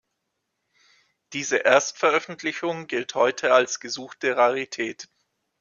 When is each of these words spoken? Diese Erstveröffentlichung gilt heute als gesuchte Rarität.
Diese 1.33 1.57
Erstveröffentlichung 1.63 2.87
gilt 2.87 3.13
heute 3.13 3.53
als 3.53 3.79
gesuchte 3.79 4.35
Rarität. 4.35 5.07